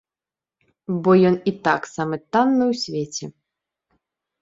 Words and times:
Бо 1.03 1.11
ён 1.31 1.37
і 1.53 1.53
так 1.69 1.81
самы 1.95 2.17
танны 2.33 2.63
ў 2.71 2.83
свеце. 2.89 3.25